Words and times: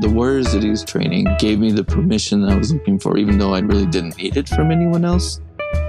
The 0.00 0.10
Warriors 0.10 0.52
at 0.56 0.64
Ease 0.64 0.82
training 0.82 1.28
gave 1.38 1.60
me 1.60 1.70
the 1.70 1.84
permission 1.84 2.42
that 2.42 2.50
I 2.50 2.56
was 2.56 2.72
looking 2.72 2.98
for, 2.98 3.16
even 3.16 3.38
though 3.38 3.54
I 3.54 3.60
really 3.60 3.86
didn't 3.86 4.16
need 4.16 4.36
it 4.36 4.48
from 4.48 4.72
anyone 4.72 5.04
else. 5.04 5.40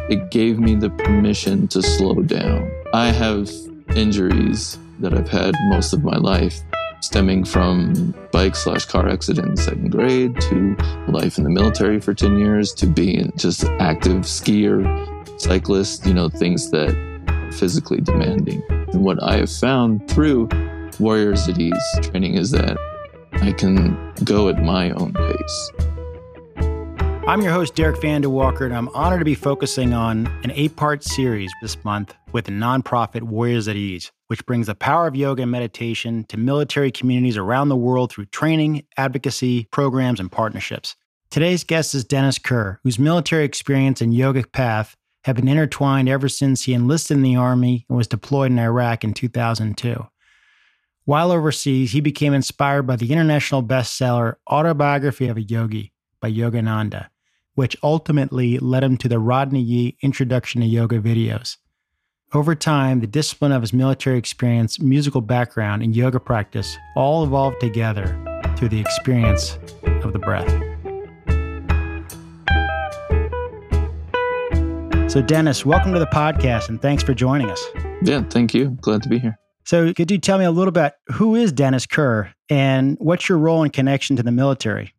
It 0.09 0.29
gave 0.29 0.59
me 0.59 0.75
the 0.75 0.91
permission 0.91 1.67
to 1.69 1.81
slow 1.81 2.13
down. 2.21 2.71
I 2.93 3.07
have 3.07 3.49
injuries 3.95 4.77
that 4.99 5.15
I've 5.15 5.27
had 5.27 5.55
most 5.69 5.91
of 5.91 6.03
my 6.03 6.17
life, 6.17 6.59
stemming 7.01 7.45
from 7.45 8.13
bike 8.31 8.55
slash 8.55 8.85
car 8.85 9.09
accident 9.09 9.47
in 9.47 9.57
second 9.57 9.89
grade 9.89 10.39
to 10.39 10.75
life 11.07 11.39
in 11.39 11.43
the 11.43 11.49
military 11.49 11.99
for 11.99 12.13
10 12.13 12.37
years 12.37 12.73
to 12.73 12.85
being 12.85 13.33
just 13.37 13.65
active 13.79 14.17
skier, 14.17 14.85
cyclist, 15.41 16.05
you 16.05 16.13
know, 16.13 16.29
things 16.29 16.69
that 16.69 16.95
are 17.27 17.51
physically 17.51 18.01
demanding. 18.01 18.61
And 18.69 19.03
what 19.03 19.21
I 19.23 19.37
have 19.37 19.51
found 19.51 20.07
through 20.07 20.47
Warriors 20.99 21.49
at 21.49 21.57
Ease 21.57 21.73
training 22.03 22.35
is 22.35 22.51
that 22.51 22.77
I 23.41 23.51
can 23.51 24.13
go 24.23 24.49
at 24.49 24.63
my 24.63 24.91
own 24.91 25.13
pace. 25.13 25.71
I'm 27.27 27.41
your 27.41 27.51
host, 27.51 27.75
Derek 27.75 27.99
Van 28.01 28.29
Walker, 28.29 28.65
and 28.65 28.75
I'm 28.75 28.89
honored 28.89 29.19
to 29.19 29.25
be 29.25 29.33
focusing 29.33 29.93
on 29.93 30.27
an 30.43 30.51
eight 30.51 30.75
part 30.75 31.03
series 31.03 31.51
this 31.61 31.83
month 31.83 32.13
with 32.33 32.45
the 32.45 32.51
nonprofit 32.51 33.23
Warriors 33.23 33.67
at 33.67 33.75
Ease, 33.75 34.11
which 34.27 34.45
brings 34.45 34.67
the 34.67 34.75
power 34.75 35.07
of 35.07 35.15
yoga 35.15 35.41
and 35.41 35.51
meditation 35.51 36.23
to 36.25 36.37
military 36.37 36.91
communities 36.91 37.35
around 37.35 37.69
the 37.69 37.75
world 37.75 38.11
through 38.11 38.25
training, 38.25 38.85
advocacy, 38.97 39.67
programs, 39.71 40.19
and 40.19 40.31
partnerships. 40.31 40.95
Today's 41.31 41.63
guest 41.63 41.95
is 41.95 42.05
Dennis 42.05 42.37
Kerr, 42.37 42.79
whose 42.83 42.99
military 42.99 43.43
experience 43.43 44.01
and 44.01 44.13
yogic 44.13 44.51
path 44.51 44.95
have 45.25 45.35
been 45.35 45.47
intertwined 45.47 46.07
ever 46.07 46.29
since 46.29 46.63
he 46.63 46.73
enlisted 46.73 47.17
in 47.17 47.23
the 47.23 47.35
Army 47.35 47.85
and 47.89 47.97
was 47.97 48.07
deployed 48.07 48.51
in 48.51 48.59
Iraq 48.59 49.03
in 49.03 49.13
2002. 49.15 50.07
While 51.05 51.31
overseas, 51.31 51.91
he 51.91 52.01
became 52.01 52.33
inspired 52.33 52.87
by 52.87 52.95
the 52.95 53.11
international 53.11 53.61
bestseller 53.61 54.37
Autobiography 54.49 55.27
of 55.27 55.37
a 55.37 55.41
Yogi 55.41 55.93
by 56.19 56.31
Yogananda, 56.31 57.09
which 57.53 57.77
ultimately 57.83 58.57
led 58.57 58.83
him 58.83 58.97
to 58.97 59.07
the 59.07 59.19
Rodney 59.19 59.61
Yee 59.61 59.97
Introduction 60.01 60.61
to 60.61 60.67
Yoga 60.67 60.99
videos. 60.99 61.57
Over 62.33 62.55
time, 62.55 63.01
the 63.01 63.07
discipline 63.07 63.51
of 63.51 63.61
his 63.61 63.71
military 63.71 64.17
experience, 64.17 64.79
musical 64.79 65.21
background, 65.21 65.83
and 65.83 65.95
yoga 65.95 66.19
practice 66.19 66.75
all 66.95 67.23
evolved 67.23 67.59
together 67.59 68.07
through 68.57 68.69
the 68.69 68.79
experience 68.79 69.59
of 70.03 70.11
the 70.11 70.17
breath. 70.17 70.49
So, 75.11 75.21
Dennis, 75.21 75.67
welcome 75.67 75.93
to 75.93 75.99
the 75.99 76.07
podcast 76.07 76.69
and 76.69 76.81
thanks 76.81 77.03
for 77.03 77.13
joining 77.13 77.51
us. 77.51 77.63
Yeah, 78.01 78.23
thank 78.23 78.55
you. 78.55 78.71
Glad 78.81 79.03
to 79.03 79.09
be 79.09 79.19
here. 79.19 79.37
So, 79.65 79.93
could 79.93 80.11
you 80.11 80.19
tell 80.19 80.37
me 80.37 80.45
a 80.45 80.51
little 80.51 80.71
bit 80.71 80.93
who 81.13 81.35
is 81.35 81.51
Dennis 81.51 81.87
Kerr 81.87 82.31
and 82.49 82.97
what's 82.99 83.27
your 83.27 83.39
role 83.39 83.63
and 83.63 83.73
connection 83.73 84.15
to 84.15 84.23
the 84.23 84.31
military? 84.31 84.93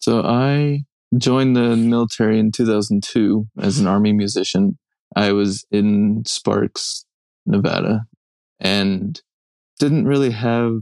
So, 0.00 0.22
I 0.22 0.82
joined 1.16 1.54
the 1.54 1.76
military 1.76 2.40
in 2.40 2.50
2002 2.50 3.46
as 3.60 3.78
an 3.78 3.86
army 3.86 4.12
musician. 4.12 4.78
I 5.14 5.30
was 5.30 5.64
in 5.70 6.24
Sparks, 6.26 7.04
Nevada, 7.46 8.00
and 8.58 9.20
didn't 9.78 10.06
really 10.06 10.30
have 10.30 10.72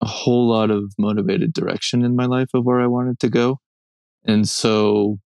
a 0.00 0.06
whole 0.06 0.48
lot 0.48 0.72
of 0.72 0.92
motivated 0.98 1.52
direction 1.52 2.04
in 2.04 2.16
my 2.16 2.26
life 2.26 2.48
of 2.54 2.64
where 2.64 2.80
I 2.80 2.86
wanted 2.88 3.20
to 3.20 3.28
go. 3.28 3.58
And 4.24 4.48
so 4.48 5.18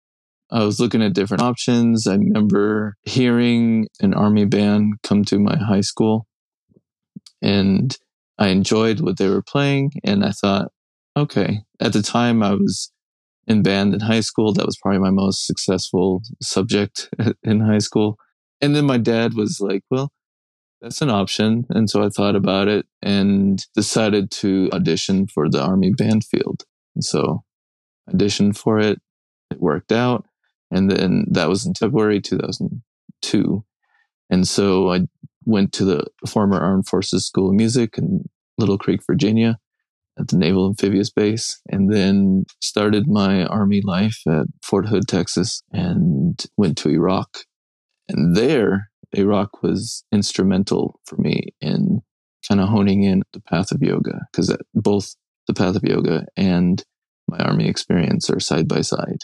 I 0.51 0.63
was 0.63 0.79
looking 0.79 1.01
at 1.01 1.13
different 1.13 1.41
options. 1.41 2.05
I 2.05 2.13
remember 2.13 2.95
hearing 3.03 3.87
an 4.01 4.13
army 4.13 4.45
band 4.45 4.95
come 5.01 5.25
to 5.25 5.39
my 5.39 5.57
high 5.57 5.81
school 5.81 6.27
and 7.41 7.97
I 8.37 8.47
enjoyed 8.49 8.99
what 8.99 9.17
they 9.17 9.29
were 9.29 9.41
playing. 9.41 9.91
And 10.03 10.25
I 10.25 10.31
thought, 10.31 10.71
okay, 11.15 11.61
at 11.79 11.93
the 11.93 12.01
time 12.01 12.43
I 12.43 12.53
was 12.53 12.91
in 13.47 13.61
band 13.61 13.93
in 13.93 13.99
high 13.99 14.21
school. 14.21 14.53
That 14.53 14.65
was 14.65 14.77
probably 14.77 14.99
my 14.99 15.11
most 15.11 15.45
successful 15.45 16.21
subject 16.41 17.09
in 17.43 17.61
high 17.61 17.79
school. 17.79 18.17
And 18.61 18.75
then 18.75 18.85
my 18.85 18.97
dad 18.97 19.33
was 19.33 19.59
like, 19.59 19.83
well, 19.91 20.11
that's 20.81 21.01
an 21.01 21.09
option. 21.09 21.65
And 21.69 21.89
so 21.89 22.03
I 22.03 22.09
thought 22.09 22.35
about 22.35 22.67
it 22.67 22.85
and 23.01 23.63
decided 23.75 24.31
to 24.31 24.69
audition 24.73 25.27
for 25.27 25.49
the 25.49 25.61
Army 25.61 25.91
band 25.91 26.23
field. 26.23 26.63
And 26.95 27.03
so 27.03 27.43
auditioned 28.09 28.57
for 28.57 28.79
it. 28.79 28.99
It 29.51 29.59
worked 29.59 29.91
out. 29.91 30.25
And 30.71 30.89
then 30.89 31.25
that 31.31 31.49
was 31.49 31.65
in 31.65 31.73
February 31.75 32.21
2002. 32.21 33.63
And 34.29 34.47
so 34.47 34.91
I 34.91 35.01
went 35.45 35.71
to 35.73 35.85
the 35.85 36.05
former 36.27 36.59
Armed 36.59 36.87
Forces 36.87 37.25
School 37.25 37.49
of 37.49 37.55
Music 37.55 37.97
in 37.97 38.27
Little 38.57 38.77
Creek, 38.77 39.01
Virginia, 39.05 39.57
at 40.17 40.29
the 40.29 40.37
Naval 40.37 40.67
Amphibious 40.67 41.09
Base, 41.09 41.61
and 41.69 41.91
then 41.91 42.45
started 42.61 43.07
my 43.07 43.45
Army 43.45 43.81
life 43.81 44.21
at 44.27 44.47
Fort 44.63 44.87
Hood, 44.87 45.07
Texas, 45.07 45.61
and 45.71 46.43
went 46.57 46.77
to 46.79 46.89
Iraq. 46.89 47.39
And 48.07 48.35
there, 48.35 48.89
Iraq 49.11 49.61
was 49.61 50.03
instrumental 50.11 50.99
for 51.05 51.17
me 51.17 51.53
in 51.59 52.01
kind 52.47 52.61
of 52.61 52.69
honing 52.69 53.03
in 53.03 53.23
the 53.33 53.41
path 53.41 53.71
of 53.71 53.81
yoga, 53.81 54.21
because 54.31 54.55
both 54.73 55.15
the 55.47 55.53
path 55.53 55.75
of 55.75 55.83
yoga 55.83 56.25
and 56.37 56.83
my 57.27 57.39
Army 57.39 57.67
experience 57.67 58.29
are 58.29 58.39
side 58.39 58.67
by 58.67 58.81
side. 58.81 59.19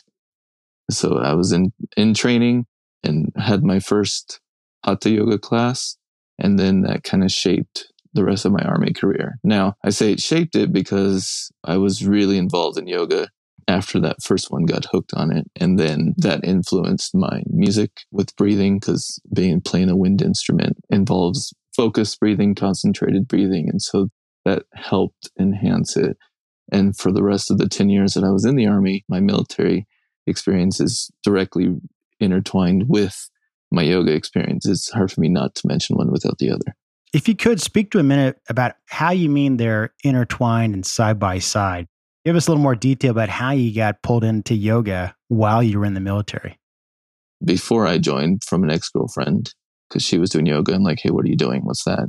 So 0.90 1.20
I 1.20 1.34
was 1.34 1.52
in, 1.52 1.72
in 1.96 2.14
training 2.14 2.66
and 3.04 3.32
had 3.38 3.64
my 3.64 3.80
first 3.80 4.40
hatha 4.84 5.10
yoga 5.10 5.38
class 5.38 5.98
and 6.42 6.60
then 6.60 6.82
that 6.82 7.04
kind 7.04 7.24
of 7.24 7.32
shaped 7.32 7.88
the 8.14 8.26
rest 8.26 8.44
of 8.44 8.52
my 8.52 8.62
army 8.64 8.92
career. 8.92 9.38
Now, 9.44 9.76
I 9.86 9.92
say 9.92 10.12
it 10.12 10.20
shaped 10.20 10.56
it 10.56 10.74
because 10.74 11.50
I 11.64 11.78
was 11.78 12.06
really 12.06 12.38
involved 12.38 12.78
in 12.78 12.88
yoga 12.88 13.30
after 13.68 14.00
that 14.02 14.22
first 14.22 14.52
one 14.52 14.66
got 14.66 14.88
hooked 14.92 15.14
on 15.14 15.32
it. 15.32 15.46
And 15.56 15.80
then 15.80 16.14
that 16.18 16.44
influenced 16.44 17.16
my 17.16 17.44
music 17.48 17.92
with 18.12 18.36
breathing 18.36 18.80
because 18.80 19.22
being 19.34 19.62
playing 19.62 19.90
a 19.90 19.96
wind 19.96 20.22
instrument 20.22 20.78
involves 20.90 21.54
focused 21.74 22.20
breathing, 22.20 22.54
concentrated 22.54 23.28
breathing. 23.28 23.70
And 23.70 23.82
so 23.82 24.10
that 24.44 24.64
helped 24.74 25.30
enhance 25.40 25.96
it. 25.96 26.18
And 26.72 26.98
for 26.98 27.12
the 27.12 27.24
rest 27.24 27.52
of 27.52 27.60
the 27.60 27.70
10 27.70 27.90
years 27.90 28.14
that 28.14 28.24
I 28.24 28.32
was 28.32 28.46
in 28.46 28.56
the 28.56 28.68
army, 28.68 29.06
my 29.08 29.20
military 29.20 29.88
experience 30.28 30.80
is 30.80 31.12
directly 31.24 31.76
intertwined 32.20 32.86
with 32.88 33.30
my 33.72 33.84
yoga 33.84 34.14
experience. 34.14 34.68
It's 34.68 34.92
hard 34.92 35.12
for 35.12 35.22
me 35.22 35.30
not 35.30 35.56
to 35.56 35.68
mention 35.68 35.96
one 35.98 36.12
without 36.12 36.38
the 36.38 36.52
other. 36.52 36.76
If 37.14 37.28
you 37.28 37.36
could 37.36 37.60
speak 37.60 37.92
to 37.92 38.00
a 38.00 38.04
minute 38.04 38.40
about 38.50 38.76
how 38.88 39.12
you 39.12 39.30
mean 39.30 39.58
they're 39.58 39.94
intertwined 40.04 40.74
and 40.74 40.86
side 40.86 41.20
by 41.20 41.40
side. 41.40 41.88
Give 42.26 42.36
us 42.36 42.48
a 42.48 42.52
little 42.52 42.62
more 42.62 42.76
detail 42.76 43.12
about 43.12 43.30
how 43.30 43.52
you 43.52 43.74
got 43.74 44.04
pulled 44.04 44.24
into 44.24 44.54
yoga 44.54 45.16
while 45.28 45.64
you 45.64 45.80
were 45.80 45.86
in 45.86 45.96
the 45.96 46.00
military. 46.00 46.60
Before 47.44 47.88
I 47.88 47.98
joined 47.98 48.44
from 48.44 48.64
an 48.64 48.70
ex 48.70 48.90
girlfriend, 48.90 49.54
because 49.90 50.04
she 50.04 50.20
was 50.20 50.30
doing 50.30 50.46
yoga 50.46 50.74
and 50.74 50.84
like, 50.84 51.00
hey, 51.02 51.10
what 51.10 51.26
are 51.26 51.30
you 51.30 51.36
doing? 51.36 51.62
What's 51.66 51.84
that? 51.86 52.08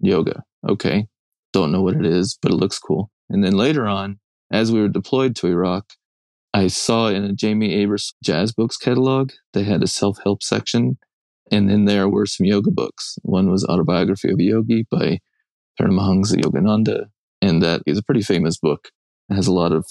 Yoga. 0.00 0.42
Okay. 0.68 1.06
Don't 1.52 1.70
know 1.70 1.80
what 1.80 1.94
it 1.94 2.04
is, 2.04 2.36
but 2.42 2.50
it 2.50 2.56
looks 2.56 2.78
cool. 2.78 3.10
And 3.30 3.44
then 3.44 3.52
later 3.52 3.86
on, 3.86 4.18
as 4.50 4.72
we 4.72 4.80
were 4.80 4.88
deployed 4.88 5.36
to 5.36 5.46
Iraq, 5.46 5.86
I 6.54 6.66
saw 6.66 7.08
in 7.08 7.24
a 7.24 7.32
Jamey 7.32 7.76
Aebersold 7.76 8.12
jazz 8.22 8.52
books 8.52 8.76
catalog, 8.76 9.30
they 9.54 9.64
had 9.64 9.82
a 9.82 9.86
self 9.86 10.18
help 10.22 10.42
section. 10.42 10.98
And 11.50 11.70
in 11.70 11.84
there 11.84 12.08
were 12.08 12.26
some 12.26 12.46
yoga 12.46 12.70
books. 12.70 13.18
One 13.22 13.50
was 13.50 13.64
Autobiography 13.64 14.30
of 14.30 14.38
a 14.38 14.42
Yogi 14.42 14.86
by 14.90 15.18
Paramahansa 15.78 16.36
Yogananda. 16.36 17.06
And 17.42 17.62
that 17.62 17.82
is 17.86 17.98
a 17.98 18.02
pretty 18.02 18.22
famous 18.22 18.56
book. 18.58 18.88
It 19.28 19.34
has 19.34 19.46
a 19.48 19.52
lot 19.52 19.72
of 19.72 19.86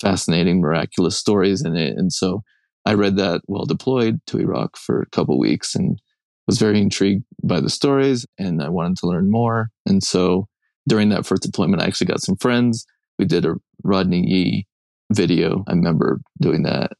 fascinating, 0.00 0.60
miraculous 0.60 1.18
stories 1.18 1.62
in 1.62 1.76
it. 1.76 1.94
And 1.96 2.12
so 2.12 2.42
I 2.86 2.94
read 2.94 3.16
that 3.16 3.42
while 3.46 3.66
deployed 3.66 4.20
to 4.28 4.38
Iraq 4.38 4.76
for 4.76 5.00
a 5.00 5.10
couple 5.10 5.38
weeks 5.38 5.74
and 5.74 5.98
was 6.46 6.58
very 6.58 6.80
intrigued 6.80 7.24
by 7.42 7.60
the 7.60 7.70
stories 7.70 8.26
and 8.38 8.62
I 8.62 8.68
wanted 8.68 8.98
to 8.98 9.06
learn 9.06 9.30
more. 9.30 9.70
And 9.86 10.02
so 10.02 10.48
during 10.86 11.08
that 11.10 11.26
first 11.26 11.42
deployment, 11.42 11.82
I 11.82 11.86
actually 11.86 12.08
got 12.08 12.22
some 12.22 12.36
friends. 12.36 12.86
We 13.18 13.24
did 13.24 13.46
a 13.46 13.54
Rodney 13.82 14.26
Yee 14.26 14.66
video. 15.14 15.64
I 15.66 15.72
remember 15.72 16.20
doing 16.40 16.62
that 16.64 16.92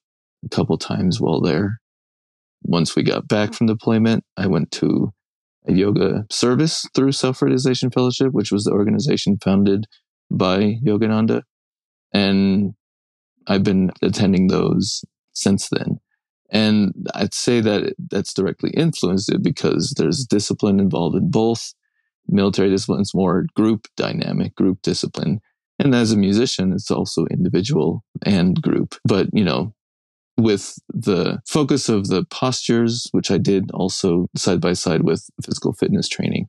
a 0.44 0.48
couple 0.48 0.78
times 0.78 1.20
while 1.20 1.40
there. 1.40 1.80
Once 2.62 2.96
we 2.96 3.02
got 3.02 3.28
back 3.28 3.52
from 3.52 3.66
deployment, 3.66 4.24
I 4.36 4.46
went 4.46 4.70
to 4.72 5.12
a 5.66 5.72
yoga 5.72 6.24
service 6.30 6.86
through 6.94 7.12
Self 7.12 7.42
Realization 7.42 7.90
Fellowship, 7.90 8.32
which 8.32 8.52
was 8.52 8.64
the 8.64 8.72
organization 8.72 9.38
founded 9.42 9.86
by 10.30 10.78
Yogananda. 10.84 11.42
And 12.12 12.74
I've 13.46 13.64
been 13.64 13.90
attending 14.02 14.48
those 14.48 15.04
since 15.32 15.68
then. 15.68 15.98
And 16.50 16.92
I'd 17.14 17.34
say 17.34 17.60
that 17.60 17.94
that's 18.10 18.32
directly 18.32 18.70
influenced 18.70 19.30
it 19.32 19.42
because 19.42 19.94
there's 19.96 20.24
discipline 20.24 20.78
involved 20.78 21.16
in 21.16 21.30
both. 21.30 21.74
Military 22.28 22.70
discipline 22.70 23.00
is 23.02 23.12
more 23.14 23.46
group 23.54 23.86
dynamic, 23.96 24.54
group 24.54 24.80
discipline. 24.82 25.40
And 25.78 25.94
as 25.94 26.12
a 26.12 26.16
musician, 26.16 26.72
it's 26.72 26.90
also 26.90 27.26
individual 27.30 28.04
and 28.22 28.60
group. 28.60 28.94
But, 29.04 29.28
you 29.32 29.44
know, 29.44 29.74
with 30.36 30.78
the 30.88 31.40
focus 31.46 31.88
of 31.88 32.08
the 32.08 32.24
postures, 32.24 33.08
which 33.12 33.30
I 33.30 33.38
did 33.38 33.70
also 33.72 34.26
side 34.36 34.60
by 34.60 34.72
side 34.72 35.02
with 35.02 35.28
physical 35.44 35.72
fitness 35.72 36.08
training 36.08 36.46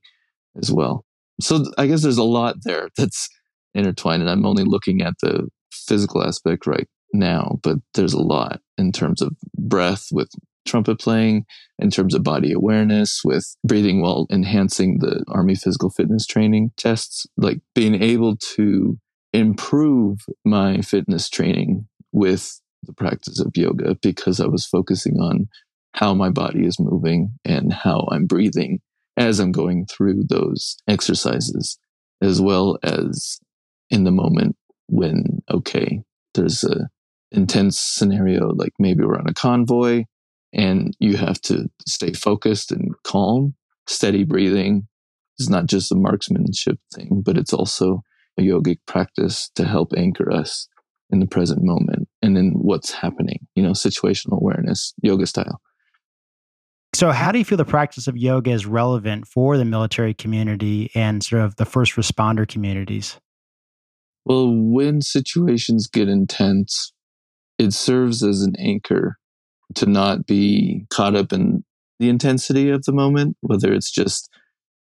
as 0.61 0.71
well. 0.71 1.05
So 1.41 1.65
I 1.77 1.87
guess 1.87 2.01
there's 2.01 2.17
a 2.17 2.23
lot 2.23 2.57
there 2.63 2.89
that's 2.97 3.27
intertwined. 3.73 4.21
And 4.21 4.31
I'm 4.31 4.45
only 4.45 4.63
looking 4.63 5.01
at 5.01 5.15
the 5.21 5.47
physical 5.71 6.23
aspect 6.23 6.65
right 6.65 6.87
now, 7.13 7.59
but 7.61 7.77
there's 7.93 8.13
a 8.13 8.21
lot 8.21 8.61
in 8.77 8.91
terms 8.91 9.21
of 9.21 9.35
breath 9.57 10.07
with 10.11 10.29
trumpet 10.65 10.99
playing, 10.99 11.45
in 11.77 11.91
terms 11.91 12.15
of 12.15 12.23
body 12.23 12.51
awareness, 12.51 13.21
with 13.23 13.55
breathing 13.63 14.01
while 14.01 14.25
enhancing 14.31 14.97
the 14.99 15.23
Army 15.27 15.55
physical 15.55 15.89
fitness 15.89 16.25
training 16.25 16.71
tests, 16.75 17.27
like 17.37 17.59
being 17.75 18.01
able 18.01 18.35
to 18.37 18.97
improve 19.35 20.19
my 20.43 20.81
fitness 20.81 21.29
training 21.29 21.87
with 22.11 22.59
the 22.83 22.93
practice 22.93 23.39
of 23.39 23.51
yoga 23.55 23.95
because 24.01 24.39
I 24.39 24.47
was 24.47 24.65
focusing 24.65 25.15
on 25.15 25.47
how 25.93 26.13
my 26.13 26.29
body 26.29 26.65
is 26.65 26.79
moving 26.79 27.31
and 27.43 27.73
how 27.73 28.07
I'm 28.11 28.25
breathing 28.25 28.79
as 29.17 29.39
I'm 29.39 29.51
going 29.51 29.85
through 29.85 30.25
those 30.29 30.77
exercises, 30.87 31.77
as 32.21 32.41
well 32.41 32.77
as 32.83 33.39
in 33.89 34.03
the 34.03 34.11
moment 34.11 34.55
when, 34.87 35.41
okay, 35.51 36.01
there's 36.33 36.63
a 36.63 36.89
intense 37.31 37.79
scenario, 37.79 38.49
like 38.49 38.73
maybe 38.79 39.03
we're 39.03 39.17
on 39.17 39.27
a 39.27 39.33
convoy 39.33 40.05
and 40.53 40.95
you 40.99 41.17
have 41.17 41.41
to 41.41 41.67
stay 41.87 42.13
focused 42.13 42.71
and 42.71 42.93
calm, 43.03 43.55
steady 43.87 44.23
breathing. 44.23 44.87
It's 45.37 45.49
not 45.49 45.65
just 45.65 45.91
a 45.91 45.95
marksmanship 45.95 46.79
thing, 46.93 47.21
but 47.25 47.37
it's 47.37 47.53
also 47.53 48.03
yogic 48.41 48.77
practice 48.85 49.49
to 49.55 49.65
help 49.65 49.93
anchor 49.95 50.31
us 50.31 50.67
in 51.09 51.19
the 51.19 51.27
present 51.27 51.63
moment 51.63 52.07
and 52.21 52.37
in 52.37 52.51
what's 52.51 52.91
happening, 52.91 53.47
you 53.55 53.63
know, 53.63 53.71
situational 53.71 54.39
awareness, 54.41 54.93
yoga 55.01 55.25
style. 55.25 55.61
So, 56.93 57.11
how 57.11 57.31
do 57.31 57.39
you 57.39 57.45
feel 57.45 57.57
the 57.57 57.65
practice 57.65 58.07
of 58.07 58.15
yoga 58.15 58.51
is 58.51 58.65
relevant 58.65 59.27
for 59.27 59.57
the 59.57 59.65
military 59.65 60.13
community 60.13 60.91
and 60.95 61.23
sort 61.23 61.41
of 61.41 61.57
the 61.57 61.65
first 61.65 61.95
responder 61.95 62.47
communities? 62.47 63.19
Well, 64.23 64.49
when 64.49 65.01
situations 65.01 65.87
get 65.87 66.07
intense, 66.07 66.93
it 67.59 67.73
serves 67.73 68.23
as 68.23 68.41
an 68.41 68.55
anchor 68.57 69.17
to 69.75 69.85
not 69.85 70.25
be 70.25 70.85
caught 70.89 71.15
up 71.15 71.33
in 71.33 71.63
the 71.99 72.09
intensity 72.09 72.69
of 72.69 72.83
the 72.85 72.93
moment, 72.93 73.37
whether 73.41 73.73
it's 73.73 73.91
just 73.91 74.29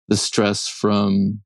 the 0.09 0.17
stress 0.17 0.69
from 0.69 1.41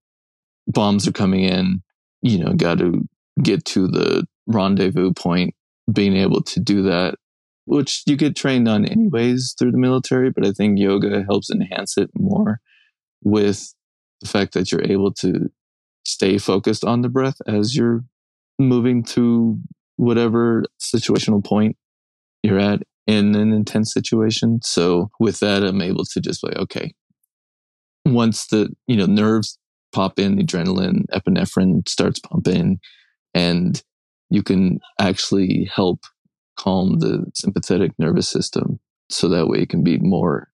bombs 0.66 1.06
are 1.06 1.12
coming 1.12 1.44
in, 1.44 1.82
you 2.22 2.38
know, 2.38 2.52
got 2.54 2.78
to 2.78 3.06
get 3.42 3.64
to 3.66 3.86
the 3.86 4.26
rendezvous 4.46 5.12
point, 5.12 5.54
being 5.92 6.16
able 6.16 6.42
to 6.42 6.60
do 6.60 6.82
that, 6.82 7.16
which 7.66 8.02
you 8.06 8.16
get 8.16 8.36
trained 8.36 8.68
on 8.68 8.84
anyways 8.84 9.54
through 9.58 9.72
the 9.72 9.78
military, 9.78 10.30
but 10.30 10.46
I 10.46 10.52
think 10.52 10.78
yoga 10.78 11.24
helps 11.24 11.50
enhance 11.50 11.98
it 11.98 12.10
more 12.18 12.60
with 13.22 13.74
the 14.20 14.28
fact 14.28 14.54
that 14.54 14.70
you're 14.72 14.84
able 14.84 15.12
to 15.14 15.50
stay 16.04 16.38
focused 16.38 16.84
on 16.84 17.02
the 17.02 17.08
breath 17.08 17.36
as 17.46 17.74
you're 17.74 18.04
moving 18.58 19.02
to 19.02 19.58
whatever 19.96 20.64
situational 20.80 21.44
point 21.44 21.76
you're 22.42 22.58
at 22.58 22.82
in 23.06 23.34
an 23.34 23.52
intense 23.52 23.92
situation. 23.92 24.60
So 24.62 25.10
with 25.18 25.40
that, 25.40 25.62
I'm 25.62 25.82
able 25.82 26.04
to 26.04 26.20
just 26.20 26.42
like, 26.42 26.56
okay, 26.56 26.94
once 28.04 28.46
the, 28.46 28.68
you 28.86 28.96
know, 28.96 29.06
nerves 29.06 29.58
pop 29.96 30.18
in, 30.18 30.36
adrenaline, 30.36 31.06
epinephrine 31.10 31.88
starts 31.88 32.20
pumping 32.20 32.78
and 33.32 33.82
you 34.28 34.42
can 34.42 34.78
actually 35.00 35.70
help 35.74 36.00
calm 36.58 36.98
the 36.98 37.24
sympathetic 37.34 37.92
nervous 37.98 38.28
system. 38.28 38.78
So 39.08 39.26
that 39.30 39.46
way 39.46 39.60
it 39.60 39.70
can 39.70 39.82
be 39.82 39.96
more 39.98 40.50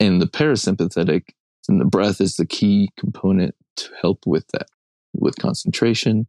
in 0.00 0.18
the 0.18 0.26
parasympathetic 0.26 1.24
and 1.68 1.78
the 1.78 1.84
breath 1.84 2.22
is 2.22 2.36
the 2.36 2.46
key 2.46 2.88
component 2.98 3.54
to 3.76 3.90
help 4.00 4.20
with 4.24 4.46
that, 4.54 4.68
with 5.12 5.36
concentration 5.36 6.26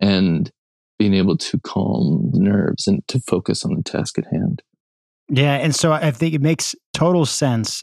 and 0.00 0.52
being 0.96 1.14
able 1.14 1.36
to 1.38 1.58
calm 1.58 2.30
the 2.32 2.38
nerves 2.38 2.86
and 2.86 3.02
to 3.08 3.18
focus 3.18 3.64
on 3.64 3.74
the 3.74 3.82
task 3.82 4.16
at 4.16 4.26
hand. 4.30 4.62
Yeah. 5.28 5.54
And 5.54 5.74
so 5.74 5.92
I 5.92 6.12
think 6.12 6.34
it 6.34 6.40
makes 6.40 6.76
total 6.94 7.26
sense 7.26 7.82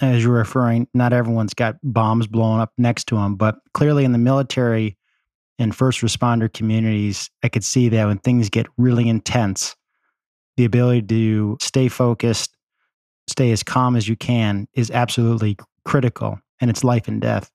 as 0.00 0.22
you're 0.22 0.32
referring. 0.32 0.88
Not 0.94 1.12
everyone's 1.12 1.54
got 1.54 1.76
bombs 1.82 2.26
blowing 2.26 2.60
up 2.60 2.72
next 2.78 3.06
to 3.08 3.16
them, 3.16 3.36
but 3.36 3.56
clearly 3.74 4.04
in 4.04 4.12
the 4.12 4.18
military 4.18 4.96
and 5.58 5.74
first 5.74 6.00
responder 6.00 6.52
communities, 6.52 7.30
I 7.42 7.48
could 7.48 7.64
see 7.64 7.88
that 7.90 8.06
when 8.06 8.18
things 8.18 8.48
get 8.48 8.66
really 8.78 9.08
intense, 9.08 9.76
the 10.56 10.64
ability 10.64 11.02
to 11.02 11.58
stay 11.60 11.88
focused, 11.88 12.56
stay 13.28 13.50
as 13.50 13.62
calm 13.62 13.94
as 13.96 14.08
you 14.08 14.16
can 14.16 14.66
is 14.74 14.90
absolutely 14.90 15.56
critical 15.84 16.38
and 16.60 16.70
it's 16.70 16.84
life 16.84 17.08
and 17.08 17.20
death. 17.20 17.50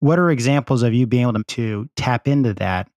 What 0.00 0.18
are 0.18 0.30
examples 0.30 0.82
of 0.82 0.94
you 0.94 1.06
being 1.06 1.28
able 1.28 1.42
to 1.42 1.88
tap 1.96 2.26
into 2.26 2.54
that 2.54 2.88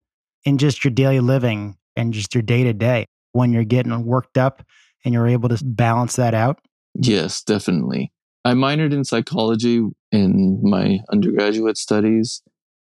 in 0.46 0.58
just 0.58 0.84
your 0.84 0.92
daily 0.92 1.20
living 1.20 1.78
and 1.96 2.14
just 2.14 2.34
your 2.34 2.42
day 2.42 2.64
to 2.64 2.74
day 2.74 3.08
when 3.34 3.52
you're 3.52 3.64
getting 3.64 4.06
worked 4.06 4.38
up 4.38 4.64
and 5.04 5.14
you're 5.14 5.28
able 5.28 5.50
to 5.50 5.64
balance 5.64 6.16
that 6.16 6.34
out? 6.34 6.60
Yes, 6.96 7.44
definitely. 7.44 8.13
I 8.46 8.54
minored 8.54 8.94
in 8.94 9.06
psychology 9.06 9.82
in 10.12 10.60
my 10.64 11.00
undergraduate 11.12 11.78
studies. 11.78 12.42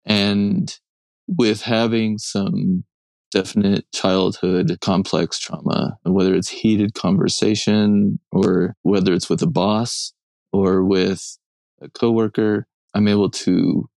And 0.06 0.76
with 1.28 1.62
having 1.62 2.18
some 2.18 2.84
definite 3.32 3.86
childhood 3.92 4.78
complex 4.82 5.40
trauma, 5.40 5.98
whether 6.04 6.34
it's 6.34 6.50
heated 6.50 6.94
conversation 6.94 8.20
or 8.32 8.76
whether 8.84 9.14
it's 9.14 9.30
with 9.30 9.42
a 9.42 9.48
boss 9.48 10.14
or 10.52 10.84
with 10.84 11.38
a 11.82 11.90
coworker, 11.90 12.68
I'm 12.94 13.08
able 13.08 13.30
to 13.32 13.90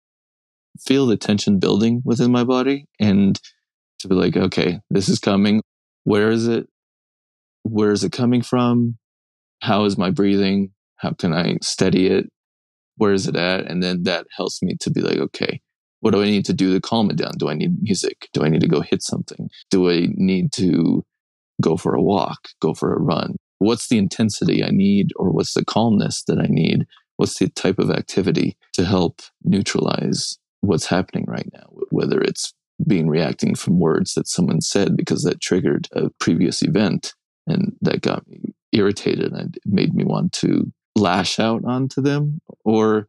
feel 0.79 1.05
the 1.05 1.17
tension 1.17 1.59
building 1.59 2.01
within 2.03 2.31
my 2.31 2.43
body 2.43 2.87
and 2.99 3.39
to 3.99 4.07
be 4.07 4.15
like, 4.15 4.35
okay, 4.35 4.79
this 4.89 5.09
is 5.09 5.19
coming. 5.19 5.61
Where 6.03 6.29
is 6.29 6.47
it? 6.47 6.67
Where 7.63 7.91
is 7.91 8.03
it 8.03 8.11
coming 8.11 8.41
from? 8.41 8.97
How 9.61 9.85
is 9.85 9.97
my 9.97 10.11
breathing? 10.11 10.71
How 10.97 11.11
can 11.11 11.33
I 11.33 11.57
steady 11.61 12.07
it? 12.07 12.29
Where 12.95 13.13
is 13.13 13.27
it 13.27 13.35
at? 13.35 13.69
And 13.69 13.83
then 13.83 14.03
that 14.03 14.27
helps 14.35 14.61
me 14.61 14.75
to 14.81 14.89
be 14.89 15.01
like, 15.01 15.17
okay, 15.17 15.61
what 15.99 16.11
do 16.11 16.21
I 16.21 16.25
need 16.25 16.45
to 16.45 16.53
do 16.53 16.73
to 16.73 16.81
calm 16.81 17.09
it 17.09 17.17
down? 17.17 17.33
Do 17.37 17.49
I 17.49 17.53
need 17.53 17.81
music? 17.81 18.29
Do 18.33 18.43
I 18.43 18.49
need 18.49 18.61
to 18.61 18.67
go 18.67 18.81
hit 18.81 19.03
something? 19.03 19.49
Do 19.69 19.89
I 19.89 20.07
need 20.15 20.51
to 20.53 21.03
go 21.61 21.77
for 21.77 21.93
a 21.93 22.01
walk, 22.01 22.49
go 22.61 22.73
for 22.73 22.93
a 22.93 22.99
run? 22.99 23.35
What's 23.59 23.87
the 23.87 23.97
intensity 23.97 24.63
I 24.63 24.69
need 24.69 25.11
or 25.15 25.31
what's 25.31 25.53
the 25.53 25.65
calmness 25.65 26.23
that 26.23 26.39
I 26.39 26.47
need? 26.47 26.85
What's 27.17 27.39
the 27.39 27.49
type 27.49 27.79
of 27.79 27.89
activity 27.89 28.57
to 28.73 28.85
help 28.85 29.21
neutralize 29.43 30.37
what's 30.61 30.85
happening 30.85 31.25
right 31.27 31.49
now, 31.53 31.65
whether 31.89 32.21
it's 32.21 32.53
being 32.85 33.09
reacting 33.09 33.55
from 33.55 33.79
words 33.79 34.13
that 34.13 34.27
someone 34.27 34.61
said 34.61 34.95
because 34.95 35.23
that 35.23 35.41
triggered 35.41 35.87
a 35.93 36.09
previous 36.19 36.61
event 36.61 37.15
and 37.47 37.75
that 37.81 38.01
got 38.01 38.27
me 38.27 38.53
irritated 38.71 39.31
and 39.31 39.57
made 39.65 39.95
me 39.95 40.03
want 40.03 40.31
to 40.33 40.71
lash 40.97 41.39
out 41.39 41.63
onto 41.65 42.01
them 42.01 42.39
or 42.65 43.07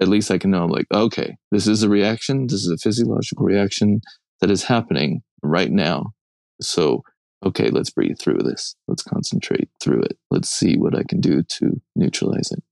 at 0.00 0.08
least 0.08 0.30
I 0.30 0.38
can 0.38 0.50
know 0.50 0.64
I'm 0.64 0.70
like 0.70 0.86
okay 0.92 1.36
this 1.50 1.66
is 1.66 1.82
a 1.82 1.88
reaction 1.88 2.46
this 2.46 2.60
is 2.64 2.70
a 2.70 2.78
physiological 2.78 3.44
reaction 3.44 4.00
that 4.40 4.50
is 4.50 4.64
happening 4.64 5.22
right 5.42 5.70
now. 5.70 6.12
So 6.60 7.02
okay 7.44 7.70
let's 7.70 7.90
breathe 7.90 8.18
through 8.18 8.38
this. 8.38 8.74
Let's 8.88 9.02
concentrate 9.02 9.68
through 9.80 10.02
it. 10.02 10.18
Let's 10.30 10.48
see 10.48 10.76
what 10.76 10.96
I 10.96 11.02
can 11.08 11.20
do 11.20 11.42
to 11.42 11.80
neutralize 11.96 12.50
it. 12.52 12.62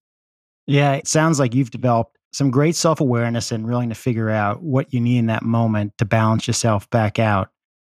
Yeah 0.67 0.95
it 0.95 1.09
sounds 1.09 1.39
like 1.39 1.55
you've 1.55 1.71
developed 1.71 2.17
some 2.33 2.51
great 2.51 2.77
self 2.77 3.01
awareness 3.01 3.53
and 3.53 3.67
willing 3.67 3.89
to 3.89 3.95
figure 3.95 4.31
out 4.31 4.63
what 4.63 4.93
you 4.93 5.01
need 5.01 5.19
in 5.19 5.27
that 5.27 5.43
moment 5.43 5.97
to 5.99 6.05
balance 6.05 6.47
yourself 6.47 6.89
back 6.91 7.19
out. 7.19 7.51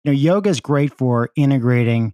You 0.04 0.12
know, 0.12 0.18
yoga 0.18 0.50
is 0.50 0.60
great 0.60 0.94
for 0.98 1.30
integrating 1.36 2.14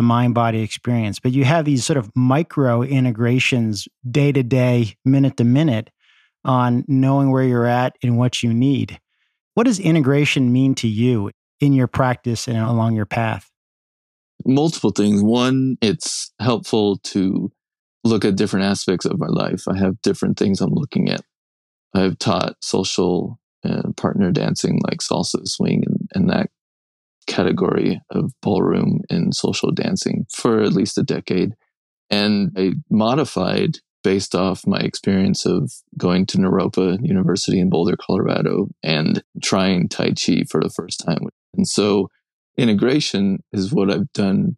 the 0.00 0.06
mind 0.06 0.32
body 0.32 0.62
experience, 0.62 1.18
but 1.18 1.32
you 1.32 1.44
have 1.44 1.66
these 1.66 1.84
sort 1.84 1.98
of 1.98 2.10
micro 2.16 2.80
integrations 2.82 3.86
day 4.10 4.32
to 4.32 4.42
day, 4.42 4.96
minute 5.04 5.36
to 5.36 5.44
minute 5.44 5.90
on 6.42 6.86
knowing 6.88 7.30
where 7.30 7.44
you're 7.44 7.66
at 7.66 7.98
and 8.02 8.16
what 8.16 8.42
you 8.42 8.54
need. 8.54 8.98
What 9.52 9.64
does 9.64 9.78
integration 9.78 10.54
mean 10.54 10.74
to 10.76 10.88
you 10.88 11.32
in 11.60 11.74
your 11.74 11.86
practice 11.86 12.48
and 12.48 12.56
along 12.56 12.96
your 12.96 13.04
path? 13.04 13.50
Multiple 14.46 14.90
things. 14.90 15.22
One, 15.22 15.76
it's 15.82 16.32
helpful 16.40 16.96
to 17.04 17.52
look 18.02 18.24
at 18.24 18.36
different 18.36 18.64
aspects 18.64 19.04
of 19.04 19.18
my 19.18 19.28
life. 19.28 19.64
I 19.68 19.76
have 19.76 20.00
different 20.00 20.38
things 20.38 20.62
I'm 20.62 20.72
looking 20.72 21.10
at 21.10 21.20
I've 21.94 22.18
taught 22.18 22.54
social 22.62 23.38
and 23.62 23.94
partner 23.98 24.32
dancing 24.32 24.80
like 24.88 25.00
salsa, 25.00 25.46
swing, 25.46 25.82
and, 25.86 26.08
and 26.14 26.30
that 26.30 26.48
category 27.30 28.00
of 28.10 28.32
ballroom 28.42 29.00
and 29.08 29.34
social 29.34 29.70
dancing 29.70 30.26
for 30.34 30.60
at 30.60 30.72
least 30.72 30.98
a 30.98 31.02
decade. 31.02 31.54
And 32.10 32.50
I 32.56 32.72
modified 32.90 33.78
based 34.02 34.34
off 34.34 34.66
my 34.66 34.78
experience 34.78 35.46
of 35.46 35.70
going 35.96 36.26
to 36.26 36.38
Naropa 36.38 36.98
University 37.02 37.60
in 37.60 37.70
Boulder, 37.70 37.96
Colorado, 37.96 38.68
and 38.82 39.22
trying 39.42 39.88
Tai 39.88 40.12
Chi 40.12 40.44
for 40.50 40.60
the 40.60 40.72
first 40.74 41.04
time. 41.06 41.28
And 41.54 41.68
so 41.68 42.08
integration 42.56 43.42
is 43.52 43.72
what 43.72 43.90
I've 43.90 44.12
done 44.12 44.56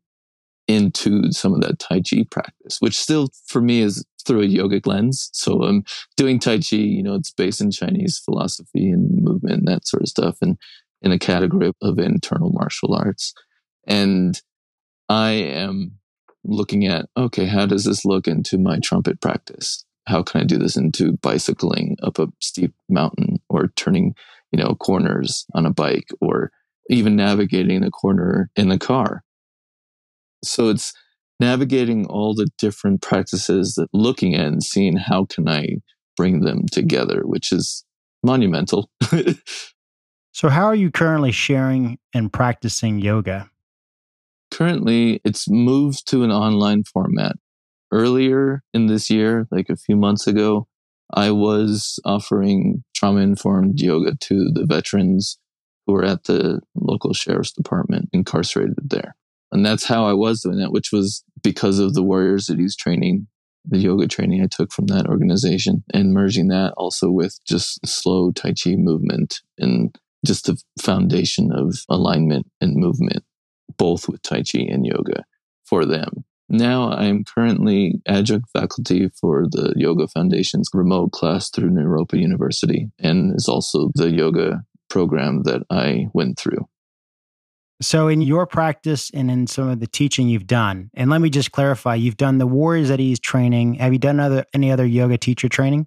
into 0.68 1.32
some 1.32 1.52
of 1.52 1.60
that 1.60 1.78
Tai 1.78 2.00
Chi 2.08 2.24
practice, 2.30 2.78
which 2.80 2.96
still 2.96 3.28
for 3.46 3.60
me 3.60 3.80
is 3.80 4.04
through 4.24 4.42
a 4.42 4.46
yogic 4.46 4.86
lens. 4.86 5.28
So 5.32 5.62
I'm 5.64 5.84
doing 6.16 6.38
Tai 6.38 6.58
Chi, 6.58 6.76
you 6.76 7.02
know, 7.02 7.16
it's 7.16 7.32
based 7.32 7.60
in 7.60 7.70
Chinese 7.70 8.22
philosophy 8.24 8.88
and 8.90 9.22
movement 9.22 9.58
and 9.58 9.68
that 9.68 9.86
sort 9.86 10.02
of 10.02 10.08
stuff, 10.08 10.36
and 10.40 10.56
in 11.02 11.12
a 11.12 11.18
category 11.18 11.72
of 11.82 11.98
internal 11.98 12.50
martial 12.50 12.94
arts. 12.94 13.34
And 13.86 14.40
I 15.08 15.30
am 15.30 15.98
looking 16.44 16.86
at, 16.86 17.06
okay, 17.16 17.46
how 17.46 17.66
does 17.66 17.84
this 17.84 18.04
look 18.04 18.26
into 18.26 18.58
my 18.58 18.78
trumpet 18.78 19.20
practice? 19.20 19.84
How 20.06 20.22
can 20.22 20.40
I 20.40 20.44
do 20.44 20.58
this 20.58 20.76
into 20.76 21.16
bicycling 21.18 21.96
up 22.02 22.18
a 22.18 22.28
steep 22.40 22.74
mountain 22.88 23.40
or 23.48 23.68
turning, 23.76 24.14
you 24.50 24.62
know, 24.62 24.74
corners 24.74 25.46
on 25.54 25.66
a 25.66 25.72
bike 25.72 26.08
or 26.20 26.50
even 26.90 27.14
navigating 27.14 27.84
a 27.84 27.90
corner 27.90 28.50
in 28.56 28.68
the 28.68 28.78
car? 28.78 29.22
So 30.44 30.70
it's 30.70 30.92
navigating 31.38 32.06
all 32.06 32.34
the 32.34 32.48
different 32.58 33.02
practices 33.02 33.74
that 33.74 33.88
looking 33.92 34.34
at 34.34 34.46
and 34.46 34.62
seeing 34.62 34.96
how 34.96 35.26
can 35.26 35.48
I 35.48 35.78
bring 36.16 36.40
them 36.40 36.66
together, 36.70 37.22
which 37.24 37.52
is 37.52 37.84
monumental. 38.22 38.90
so 40.32 40.48
how 40.48 40.64
are 40.64 40.74
you 40.74 40.90
currently 40.90 41.32
sharing 41.32 41.98
and 42.14 42.32
practicing 42.32 42.98
yoga? 42.98 43.50
Currently, 44.50 45.20
it's 45.24 45.48
moved 45.48 46.08
to 46.08 46.24
an 46.24 46.30
online 46.30 46.84
format. 46.84 47.36
Earlier 47.90 48.62
in 48.72 48.86
this 48.86 49.10
year, 49.10 49.46
like 49.50 49.68
a 49.68 49.76
few 49.76 49.96
months 49.96 50.26
ago, 50.26 50.66
I 51.14 51.30
was 51.30 52.00
offering 52.04 52.82
trauma 52.94 53.20
informed 53.20 53.80
yoga 53.80 54.14
to 54.18 54.50
the 54.52 54.64
veterans 54.66 55.38
who 55.86 55.92
were 55.92 56.04
at 56.04 56.24
the 56.24 56.60
local 56.74 57.12
sheriff's 57.12 57.52
department 57.52 58.08
incarcerated 58.12 58.90
there. 58.90 59.14
And 59.50 59.66
that's 59.66 59.84
how 59.84 60.06
I 60.06 60.14
was 60.14 60.40
doing 60.40 60.58
that, 60.58 60.72
which 60.72 60.92
was 60.92 61.22
because 61.42 61.78
of 61.78 61.92
the 61.92 62.02
Warriors 62.02 62.48
at 62.48 62.58
Ease 62.58 62.76
training, 62.76 63.26
the 63.66 63.78
yoga 63.78 64.08
training 64.08 64.42
I 64.42 64.46
took 64.50 64.72
from 64.72 64.86
that 64.86 65.06
organization, 65.06 65.84
and 65.92 66.14
merging 66.14 66.48
that 66.48 66.72
also 66.78 67.10
with 67.10 67.38
just 67.46 67.86
slow 67.86 68.32
Tai 68.32 68.54
Chi 68.54 68.76
movement 68.76 69.40
and 69.58 69.94
just 70.24 70.46
the 70.46 70.60
foundation 70.80 71.50
of 71.52 71.76
alignment 71.88 72.46
and 72.60 72.76
movement, 72.76 73.24
both 73.76 74.08
with 74.08 74.22
Tai 74.22 74.42
Chi 74.42 74.60
and 74.60 74.86
yoga 74.86 75.24
for 75.64 75.84
them. 75.84 76.24
Now 76.48 76.90
I 76.90 77.04
am 77.04 77.24
currently 77.24 78.02
adjunct 78.06 78.50
faculty 78.52 79.08
for 79.20 79.46
the 79.50 79.72
Yoga 79.74 80.06
Foundation's 80.06 80.68
remote 80.74 81.12
class 81.12 81.48
through 81.48 81.70
Naropa 81.70 82.20
University 82.20 82.90
and 82.98 83.34
is 83.34 83.48
also 83.48 83.90
the 83.94 84.10
yoga 84.10 84.62
program 84.90 85.44
that 85.44 85.62
I 85.70 86.08
went 86.12 86.38
through. 86.38 86.68
So, 87.80 88.06
in 88.06 88.20
your 88.20 88.46
practice 88.46 89.10
and 89.12 89.30
in 89.30 89.46
some 89.46 89.68
of 89.68 89.80
the 89.80 89.86
teaching 89.86 90.28
you've 90.28 90.46
done, 90.46 90.90
and 90.94 91.10
let 91.10 91.20
me 91.20 91.30
just 91.30 91.50
clarify, 91.50 91.96
you've 91.96 92.16
done 92.16 92.38
the 92.38 92.46
Warriors 92.46 92.90
at 92.90 93.00
Ease 93.00 93.18
training. 93.18 93.74
Have 93.74 93.92
you 93.92 93.98
done 93.98 94.20
other 94.20 94.44
any 94.54 94.70
other 94.70 94.86
yoga 94.86 95.18
teacher 95.18 95.48
training? 95.48 95.86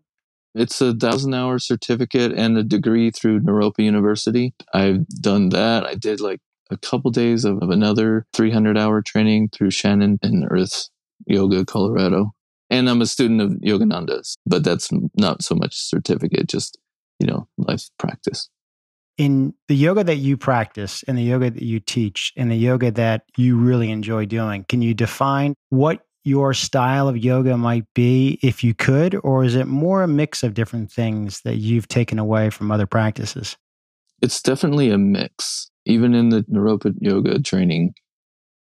It's 0.56 0.80
a 0.82 0.94
thousand 0.94 1.34
hour 1.34 1.60
certificate 1.60 2.32
and 2.32 2.58
a 2.58 2.64
degree 2.64 3.12
through 3.12 3.42
Naropa 3.42 3.80
University. 3.80 4.54
I've 4.74 5.06
done 5.08 5.50
that. 5.50 5.86
I 5.86 5.96
did 5.96 6.22
like 6.22 6.40
a 6.72 6.78
couple 6.78 7.12
days 7.12 7.46
of, 7.46 7.58
another 7.62 8.26
300 8.34 8.78
hour 8.78 9.02
training 9.02 9.50
through 9.50 9.72
Shannon 9.72 10.18
and 10.24 10.48
Earth 10.50 10.90
Yoga, 11.28 11.66
Colorado. 11.66 12.32
And 12.70 12.90
I'm 12.90 13.02
a 13.02 13.06
student 13.06 13.42
of 13.42 13.52
Yogananda's, 13.64 14.38
but 14.46 14.64
that's 14.64 14.90
not 15.16 15.44
so 15.44 15.54
much 15.54 15.76
certificate, 15.76 16.48
just, 16.48 16.80
you 17.20 17.28
know, 17.28 17.48
life 17.58 17.90
practice 18.00 18.50
in 19.18 19.54
the 19.68 19.76
yoga 19.76 20.04
that 20.04 20.18
you 20.18 20.38
practice 20.38 21.04
and 21.08 21.18
the 21.18 21.24
yoga 21.24 21.50
that 21.50 21.64
you 21.64 21.80
teach 21.80 22.34
and 22.36 22.52
the 22.52 22.56
yoga 22.56 22.92
that 22.92 23.24
you 23.38 23.58
really 23.58 23.90
enjoy 23.90 24.26
doing, 24.26 24.66
can 24.68 24.82
you 24.82 24.94
define 24.94 25.56
what 25.70 26.05
your 26.26 26.54
style 26.54 27.08
of 27.08 27.18
yoga 27.18 27.56
might 27.58 27.86
be 27.94 28.40
if 28.42 28.64
you 28.64 28.74
could? 28.74 29.16
Or 29.24 29.44
is 29.44 29.56
it 29.56 29.68
more 29.68 30.04
a 30.04 30.08
mix 30.08 30.44
of 30.44 30.54
different 30.54 30.92
things 30.92 31.42
that 31.42 31.58
you've 31.58 31.88
taken 31.88 32.20
away 32.20 32.50
from 32.50 32.72
other 32.72 32.88
practices? 32.88 33.58
It's 34.22 34.42
definitely 34.42 34.90
a 34.90 34.98
mix. 34.98 35.70
Even 35.86 36.16
in 36.16 36.30
the 36.30 36.42
Naropa 36.44 36.94
yoga 37.00 37.40
training, 37.42 37.94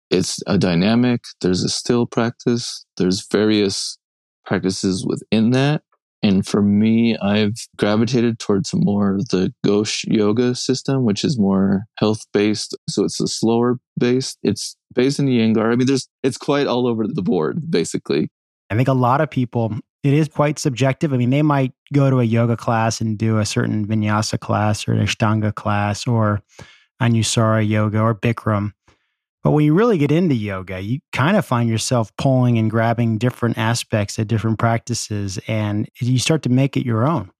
it's 0.09 0.39
a 0.47 0.57
dynamic, 0.57 1.23
there's 1.41 1.63
a 1.63 1.69
still 1.69 2.05
practice, 2.05 2.85
there's 2.97 3.27
various 3.29 3.97
practices 4.45 5.05
within 5.05 5.51
that. 5.51 5.83
And 6.21 6.45
for 6.45 6.61
me, 6.61 7.17
I've 7.17 7.55
gravitated 7.77 8.39
towards 8.39 8.73
more 8.73 9.19
the 9.29 9.53
Ghosh 9.65 10.03
yoga 10.05 10.53
system, 10.53 11.05
which 11.05 11.23
is 11.23 11.39
more 11.39 11.85
health 11.95 12.25
based. 12.33 12.77
So 12.89 13.05
it's 13.05 13.21
a 13.21 13.27
slower 13.27 13.79
based. 13.97 14.37
It's 14.43 14.75
based 14.93 15.19
in 15.19 15.27
Iyengar. 15.27 15.71
I 15.71 15.75
mean, 15.75 15.87
there's, 15.87 16.09
it's 16.23 16.37
quite 16.37 16.67
all 16.67 16.87
over 16.87 17.05
the 17.07 17.21
board, 17.21 17.71
basically. 17.71 18.29
I 18.69 18.75
think 18.75 18.89
a 18.89 18.93
lot 18.93 19.21
of 19.21 19.29
people, 19.29 19.73
it 20.03 20.13
is 20.13 20.27
quite 20.27 20.59
subjective. 20.59 21.13
I 21.13 21.17
mean, 21.17 21.29
they 21.29 21.41
might 21.41 21.71
go 21.93 22.09
to 22.09 22.19
a 22.19 22.25
yoga 22.25 22.57
class 22.57 22.99
and 22.99 23.17
do 23.17 23.37
a 23.39 23.45
certain 23.45 23.87
vinyasa 23.87 24.39
class 24.39 24.87
or 24.87 24.93
an 24.93 25.05
Ashtanga 25.05 25.55
class 25.55 26.05
or 26.05 26.41
Anusara 27.01 27.67
yoga 27.67 28.01
or 28.01 28.13
Bikram. 28.13 28.73
But 29.43 29.51
when 29.51 29.65
you 29.65 29.73
really 29.73 29.97
get 29.97 30.11
into 30.11 30.35
yoga, 30.35 30.81
you 30.81 30.99
kind 31.13 31.37
of 31.37 31.45
find 31.45 31.69
yourself 31.69 32.15
pulling 32.17 32.57
and 32.57 32.69
grabbing 32.69 33.17
different 33.17 33.57
aspects 33.57 34.19
of 34.19 34.27
different 34.27 34.59
practices 34.59 35.39
and 35.47 35.89
you 35.99 36.19
start 36.19 36.43
to 36.43 36.49
make 36.49 36.75
it 36.75 36.85
your 36.85 37.07
own. 37.07 37.31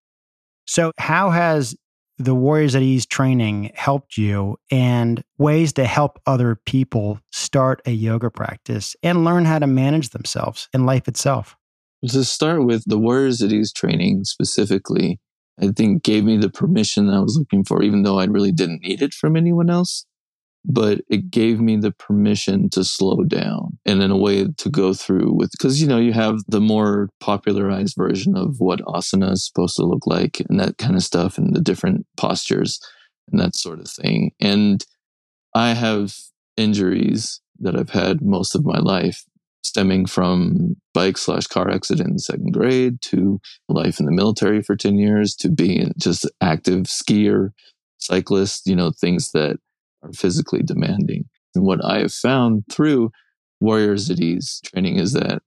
So, 0.66 0.94
how 0.98 1.32
has 1.32 1.76
the 2.18 2.36
Warriors 2.36 2.76
at 2.76 2.82
Ease 2.82 3.06
training 3.06 3.72
helped 3.76 4.18
you 4.18 4.58
and 4.72 5.24
ways 5.38 5.74
to 5.74 5.86
help 5.86 6.22
other 6.26 6.56
people 6.66 7.20
start 7.32 7.82
a 7.86 7.92
yoga 7.92 8.30
practice 8.30 8.96
and 9.02 9.26
learn 9.26 9.46
how 9.46 9.60
to 9.60 9.68
manage 9.68 10.10
themselves 10.10 10.70
in 10.74 10.86
life 10.86 11.08
itself? 11.08 11.56
To 12.08 12.24
start 12.24 12.66
with, 12.66 12.84
the 12.86 13.00
Warriors 13.00 13.42
at 13.42 13.52
Ease 13.52 13.74
training 13.74 14.24
specifically, 14.24 15.20
I 15.62 15.70
think 15.70 16.04
gave 16.04 16.24
me 16.24 16.38
the 16.38 16.50
permission 16.50 17.10
I 17.10 17.20
was 17.20 17.38
looking 17.38 17.66
for, 17.66 17.84
even 17.84 18.04
though 18.04 18.20
I 18.20 18.26
really 18.26 18.52
didn't 18.54 18.84
need 18.84 19.02
it 19.02 19.14
from 19.14 19.36
anyone 19.36 19.70
else 19.70 20.06
but 20.66 21.02
it 21.10 21.32
gave 21.32 21.60
me 21.60 21.78
the 21.78 21.92
permission 21.92 22.70
to 22.70 22.84
slow 22.84 23.24
down 23.24 23.78
and 23.86 24.02
in 24.04 24.12
a 24.12 24.18
way 24.18 24.46
to 24.58 24.70
go 24.70 24.94
through 24.94 25.34
with 25.34 25.52
because 25.52 25.82
you 25.82 25.88
know 25.88 25.98
you 25.98 26.14
have 26.14 26.40
the 26.48 26.60
more 26.60 27.10
popularized 27.20 27.96
version 27.98 28.36
of 28.36 28.56
what 28.60 28.82
asana 28.82 29.32
is 29.32 29.46
supposed 29.46 29.76
to 29.76 29.86
look 29.86 30.06
like 30.06 30.42
and 30.50 30.60
that 30.60 30.78
kind 30.78 30.96
of 30.96 31.04
stuff 31.04 31.38
and 31.38 31.56
the 31.56 31.62
different 31.62 32.06
postures 32.18 32.80
and 33.32 33.40
that 33.40 33.56
sort 33.56 33.80
of 33.80 33.90
thing. 33.90 34.32
And 34.40 34.84
i 35.56 35.74
have 35.74 36.16
injuries 36.58 37.42
that 37.60 37.76
i've 37.76 37.90
had 37.90 38.22
most 38.22 38.54
of 38.54 38.66
my 38.66 38.80
life 38.80 39.24
stemming 39.64 40.06
from 40.06 40.76
bike 40.94 41.18
slash 41.18 41.48
car 41.48 41.70
accident 41.70 42.10
in 42.10 42.20
second 42.20 42.52
grade 42.54 43.02
to 43.02 43.40
life 43.68 44.00
in 44.00 44.06
the 44.06 44.12
military 44.12 44.62
for 44.62 44.76
10 44.76 44.98
years 44.98 45.36
to 45.36 45.50
being 45.50 45.92
just 45.98 46.30
active 46.42 46.84
skier 46.84 47.50
cyclist 47.98 48.68
you 48.68 48.76
know 48.76 48.92
things 48.92 49.32
that 49.32 49.58
are 50.04 50.14
physically 50.14 50.62
demanding. 50.64 51.26
And 51.56 51.66
what 51.66 51.84
I 51.84 52.00
have 52.00 52.14
found 52.14 52.64
through 52.72 53.12
Warriors 53.60 54.10
at 54.10 54.20
Ease 54.20 54.62
training 54.66 54.98
is 54.98 55.14
that 55.14 55.42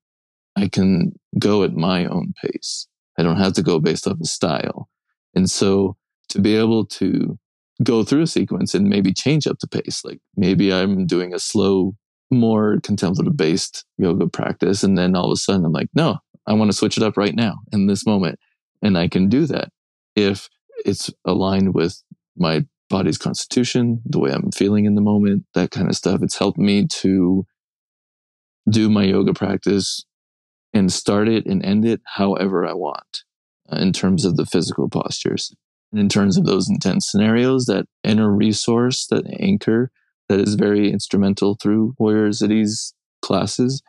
I 0.57 0.69
can 0.69 1.13
go 1.39 1.63
at 1.63 1.73
my 1.73 2.07
own 2.07 2.35
pace. 2.43 2.89
I 3.19 3.23
don't 3.23 3.39
have 3.39 3.55
to 3.55 3.63
go 3.63 3.79
based 3.79 4.07
off 4.07 4.19
a 4.21 4.27
style. 4.27 4.89
And 5.35 5.51
so 5.51 5.97
to 6.29 6.41
be 6.41 6.57
able 6.57 6.87
to 6.87 7.39
go 7.83 8.05
through 8.05 8.23
a 8.23 8.27
sequence 8.27 8.75
and 8.75 8.89
maybe 8.89 9.13
change 9.13 9.47
up 9.47 9.59
the 9.61 9.69
pace, 9.69 10.05
like 10.05 10.19
maybe 10.37 10.73
I'm 10.73 11.07
doing 11.07 11.35
a 11.35 11.39
slow, 11.39 11.95
more 12.31 12.79
contemplative 12.83 13.37
based 13.37 13.85
yoga 13.99 14.29
practice. 14.29 14.83
And 14.83 14.97
then 14.97 15.17
all 15.17 15.27
of 15.27 15.33
a 15.33 15.37
sudden 15.37 15.65
I'm 15.65 15.73
like, 15.73 15.89
no, 15.95 16.19
I 16.47 16.53
want 16.53 16.71
to 16.71 16.77
switch 16.77 16.97
it 16.97 17.03
up 17.03 17.17
right 17.17 17.35
now 17.35 17.55
in 17.73 17.87
this 17.87 18.07
moment. 18.07 18.39
And 18.83 18.99
I 18.99 19.09
can 19.09 19.29
do 19.29 19.47
that 19.47 19.69
if 20.17 20.49
it's 20.85 21.11
aligned 21.25 21.75
with 21.75 22.03
my 22.37 22.65
body's 22.93 23.19
constitution, 23.19 24.03
the 24.05 24.21
way 24.21 24.31
I'm 24.31 24.53
feeling 24.53 24.85
in 24.85 24.95
the 24.95 25.01
moment, 25.01 25.47
that 25.55 25.71
kind 25.71 25.89
of 25.89 25.97
stuff. 25.97 26.21
It's 26.23 26.39
helped 26.39 26.59
me 26.59 26.87
to 27.01 27.47
do 28.71 28.91
my 28.91 29.03
yoga 29.03 29.33
practice 29.33 30.05
and 30.75 30.93
start 30.93 31.27
it 31.27 31.47
and 31.47 31.65
end 31.65 31.87
it 31.87 32.03
however 32.05 32.67
I 32.67 32.75
want 32.75 33.25
uh, 33.73 33.77
in 33.77 33.93
terms 33.93 34.25
of 34.27 34.37
the 34.37 34.45
physical 34.45 34.89
postures. 34.91 35.55
And 35.91 36.01
in 36.01 36.09
terms 36.11 36.37
of 36.37 36.45
those 36.45 36.69
intense 36.69 37.11
scenarios, 37.11 37.65
that 37.65 37.87
inner 38.05 38.31
resource, 38.31 39.07
that 39.07 39.25
anchor 39.41 39.91
that 40.29 40.39
is 40.39 40.55
very 40.55 40.91
instrumental 40.91 41.57
through 41.61 41.95
Warriors 41.99 42.43
at 42.43 42.53
Ease 42.53 42.95
classes, 43.23 43.83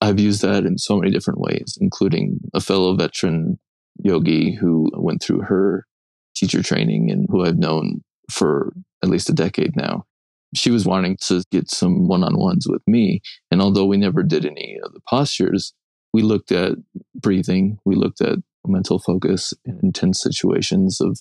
I've 0.00 0.20
used 0.20 0.42
that 0.42 0.64
in 0.64 0.78
so 0.78 0.96
many 0.96 1.10
different 1.10 1.40
ways, 1.40 1.76
including 1.80 2.38
a 2.54 2.60
fellow 2.60 2.94
veteran 2.94 3.58
yogi 3.98 4.54
who 4.54 4.90
went 4.94 5.22
through 5.22 5.40
her 5.42 5.86
teacher 6.40 6.62
training 6.62 7.10
and 7.10 7.26
who 7.28 7.44
I've 7.44 7.58
known 7.58 8.00
for 8.30 8.72
at 9.02 9.10
least 9.10 9.28
a 9.28 9.34
decade 9.34 9.76
now. 9.76 10.04
She 10.54 10.70
was 10.70 10.86
wanting 10.86 11.16
to 11.26 11.44
get 11.52 11.70
some 11.70 12.08
one 12.08 12.24
on 12.24 12.38
ones 12.38 12.66
with 12.68 12.82
me. 12.86 13.20
And 13.50 13.60
although 13.60 13.84
we 13.84 13.98
never 13.98 14.22
did 14.22 14.46
any 14.46 14.78
of 14.82 14.92
the 14.92 15.00
postures, 15.08 15.74
we 16.12 16.22
looked 16.22 16.50
at 16.50 16.72
breathing, 17.14 17.78
we 17.84 17.94
looked 17.94 18.20
at 18.20 18.38
mental 18.66 18.98
focus 18.98 19.52
in 19.64 19.78
intense 19.82 20.20
situations 20.20 21.00
of, 21.00 21.20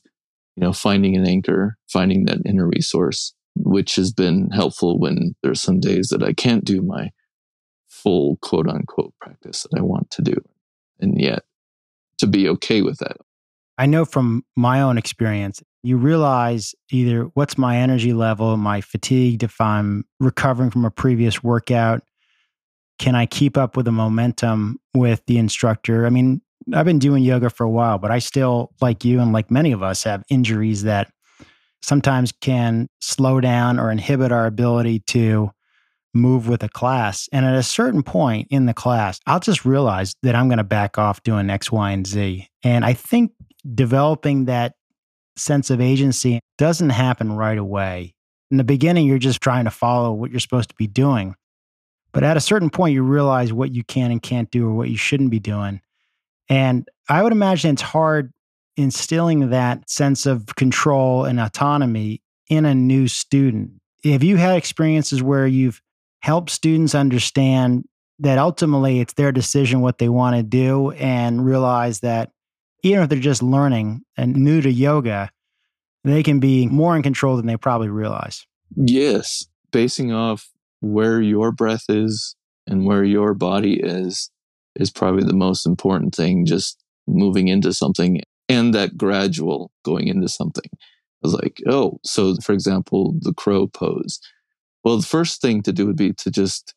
you 0.55 0.63
know, 0.63 0.73
finding 0.73 1.15
an 1.15 1.27
anchor, 1.27 1.77
finding 1.91 2.25
that 2.25 2.39
inner 2.45 2.67
resource, 2.67 3.33
which 3.55 3.95
has 3.95 4.11
been 4.11 4.49
helpful 4.49 4.99
when 4.99 5.35
there's 5.43 5.61
some 5.61 5.79
days 5.79 6.07
that 6.09 6.23
I 6.23 6.33
can't 6.33 6.65
do 6.65 6.81
my 6.81 7.11
full 7.87 8.37
quote 8.41 8.67
unquote 8.67 9.13
practice 9.21 9.63
that 9.63 9.77
I 9.77 9.81
want 9.81 10.09
to 10.11 10.21
do. 10.21 10.35
And 10.99 11.19
yet 11.19 11.43
to 12.17 12.27
be 12.27 12.49
okay 12.49 12.81
with 12.81 12.97
that. 12.99 13.17
I 13.79 13.85
know 13.85 14.03
from 14.03 14.43
my 14.57 14.81
own 14.81 14.97
experience, 14.97 15.63
you 15.83 15.95
realize 15.95 16.75
either 16.91 17.23
what's 17.35 17.57
my 17.57 17.77
energy 17.77 18.11
level, 18.11 18.57
my 18.57 18.81
fatigue, 18.81 19.41
if 19.41 19.59
I'm 19.61 20.03
recovering 20.19 20.69
from 20.69 20.83
a 20.83 20.91
previous 20.91 21.41
workout? 21.41 22.03
Can 22.99 23.15
I 23.15 23.25
keep 23.25 23.55
up 23.57 23.77
with 23.77 23.85
the 23.85 23.93
momentum 23.93 24.79
with 24.93 25.23
the 25.27 25.37
instructor? 25.37 26.05
I 26.05 26.09
mean, 26.09 26.41
I've 26.73 26.85
been 26.85 26.99
doing 26.99 27.23
yoga 27.23 27.49
for 27.49 27.63
a 27.63 27.69
while, 27.69 27.97
but 27.97 28.11
I 28.11 28.19
still, 28.19 28.73
like 28.81 29.05
you 29.05 29.21
and 29.21 29.31
like 29.31 29.49
many 29.49 29.71
of 29.71 29.81
us, 29.81 30.03
have 30.03 30.25
injuries 30.29 30.83
that 30.83 31.09
sometimes 31.81 32.33
can 32.33 32.89
slow 32.99 33.39
down 33.39 33.79
or 33.79 33.91
inhibit 33.91 34.33
our 34.33 34.45
ability 34.45 34.99
to 35.07 35.51
move 36.13 36.49
with 36.49 36.63
a 36.63 36.69
class. 36.69 37.29
And 37.31 37.45
at 37.45 37.55
a 37.55 37.63
certain 37.63 38.03
point 38.03 38.49
in 38.51 38.65
the 38.65 38.73
class, 38.73 39.21
I'll 39.25 39.39
just 39.39 39.63
realize 39.63 40.15
that 40.23 40.35
I'm 40.35 40.49
going 40.49 40.57
to 40.57 40.65
back 40.65 40.97
off 40.97 41.23
doing 41.23 41.49
X, 41.49 41.71
Y, 41.71 41.91
and 41.91 42.05
Z. 42.05 42.47
And 42.63 42.83
I 42.83 42.93
think 42.93 43.31
developing 43.75 44.45
that 44.45 44.75
sense 45.35 45.69
of 45.69 45.81
agency 45.81 46.39
doesn't 46.57 46.89
happen 46.89 47.33
right 47.33 47.57
away. 47.57 48.13
In 48.51 48.57
the 48.57 48.63
beginning, 48.63 49.05
you're 49.05 49.19
just 49.19 49.41
trying 49.41 49.65
to 49.65 49.71
follow 49.71 50.11
what 50.11 50.31
you're 50.31 50.39
supposed 50.39 50.69
to 50.69 50.75
be 50.75 50.87
doing. 50.87 51.35
But 52.11 52.23
at 52.23 52.37
a 52.37 52.41
certain 52.41 52.69
point, 52.69 52.93
you 52.93 53.03
realize 53.03 53.53
what 53.53 53.71
you 53.71 53.83
can 53.83 54.11
and 54.11 54.21
can't 54.21 54.49
do 54.49 54.67
or 54.67 54.73
what 54.73 54.89
you 54.89 54.97
shouldn't 54.97 55.29
be 55.29 55.39
doing. 55.39 55.81
And 56.49 56.87
I 57.07 57.21
would 57.21 57.31
imagine 57.31 57.73
it's 57.73 57.81
hard 57.81 58.33
instilling 58.75 59.49
that 59.49 59.89
sense 59.89 60.25
of 60.25 60.47
control 60.55 61.25
and 61.25 61.39
autonomy 61.39 62.21
in 62.49 62.65
a 62.65 62.73
new 62.73 63.07
student. 63.07 63.73
Have 64.03 64.23
you 64.23 64.37
had 64.37 64.57
experiences 64.57 65.21
where 65.21 65.45
you've 65.45 65.81
helped 66.21 66.49
students 66.49 66.95
understand 66.95 67.87
that 68.19 68.37
ultimately 68.37 68.99
it's 68.99 69.13
their 69.13 69.31
decision 69.31 69.81
what 69.81 69.97
they 69.97 70.09
want 70.09 70.35
to 70.35 70.43
do 70.43 70.91
and 70.91 71.45
realize 71.45 71.99
that 72.01 72.31
even 72.83 73.03
if 73.03 73.09
they're 73.09 73.19
just 73.19 73.43
learning 73.43 74.01
and 74.17 74.35
new 74.35 74.61
to 74.61 74.71
yoga, 74.71 75.29
they 76.03 76.23
can 76.23 76.39
be 76.39 76.67
more 76.67 76.95
in 76.95 77.03
control 77.03 77.35
than 77.37 77.45
they 77.45 77.57
probably 77.57 77.89
realize? 77.89 78.45
Yes. 78.75 79.45
Basing 79.71 80.11
off 80.11 80.49
where 80.81 81.21
your 81.21 81.51
breath 81.51 81.85
is 81.89 82.35
and 82.67 82.85
where 82.85 83.03
your 83.03 83.33
body 83.33 83.79
is 83.79 84.31
is 84.75 84.91
probably 84.91 85.23
the 85.23 85.33
most 85.33 85.65
important 85.65 86.15
thing 86.15 86.45
just 86.45 86.81
moving 87.07 87.47
into 87.47 87.73
something 87.73 88.21
and 88.47 88.73
that 88.73 88.97
gradual 88.97 89.71
going 89.83 90.07
into 90.07 90.29
something. 90.29 90.69
I 90.73 90.77
was 91.21 91.33
like, 91.33 91.59
oh, 91.67 91.99
so 92.03 92.35
for 92.37 92.53
example, 92.53 93.15
the 93.19 93.33
crow 93.33 93.67
pose. 93.67 94.19
Well, 94.83 94.97
the 94.97 95.05
first 95.05 95.41
thing 95.41 95.61
to 95.63 95.73
do 95.73 95.85
would 95.85 95.97
be 95.97 96.13
to 96.13 96.31
just 96.31 96.73